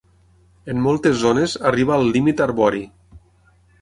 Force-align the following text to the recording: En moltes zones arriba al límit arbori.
En 0.73 0.79
moltes 0.85 1.19
zones 1.25 1.53
arriba 1.73 1.95
al 1.99 2.09
límit 2.17 2.43
arbori. 2.47 2.83